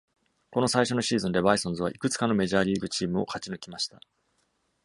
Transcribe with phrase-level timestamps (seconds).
[0.49, 4.01] この最初のシーズンで、バイソンズはいくつかのメジャーリーグチームを勝ち抜きました。